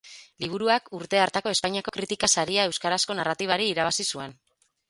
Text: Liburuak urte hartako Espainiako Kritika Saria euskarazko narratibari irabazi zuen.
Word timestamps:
Liburuak 0.43 0.87
urte 0.99 1.19
hartako 1.25 1.53
Espainiako 1.57 1.95
Kritika 1.97 2.31
Saria 2.39 2.65
euskarazko 2.71 3.19
narratibari 3.21 3.73
irabazi 3.75 4.11
zuen. 4.17 4.39